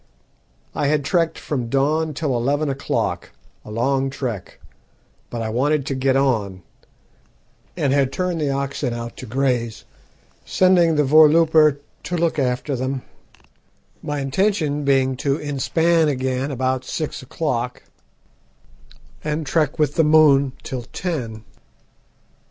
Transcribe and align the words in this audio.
"I 0.73 0.87
had 0.87 1.05
trekked 1.05 1.37
from 1.37 1.69
dawn 1.69 2.15
till 2.15 2.35
eleven 2.35 2.71
o'clock 2.71 3.29
a 3.63 3.69
long 3.69 4.09
trek 4.09 4.59
but 5.29 5.43
I 5.43 5.49
wanted 5.49 5.85
to 5.85 5.93
get 5.93 6.15
on, 6.15 6.63
and 7.77 7.93
had 7.93 8.11
turned 8.11 8.41
the 8.41 8.49
oxen 8.49 8.95
out 8.95 9.15
to 9.17 9.27
graze, 9.27 9.85
sending 10.43 10.95
the 10.95 11.03
voorlooper 11.03 11.81
to 12.05 12.17
look 12.17 12.39
after 12.39 12.75
them, 12.75 13.03
my 14.01 14.21
intention 14.21 14.83
being 14.83 15.15
to 15.17 15.37
inspan 15.37 16.07
again 16.07 16.49
about 16.49 16.83
six 16.83 17.21
o'clock, 17.21 17.83
and 19.23 19.45
trek 19.45 19.77
with 19.77 19.97
the 19.97 20.03
moon 20.03 20.53
till 20.63 20.81
ten. 20.91 21.43